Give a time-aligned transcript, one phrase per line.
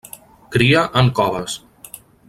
[0.55, 1.61] Cria en coves.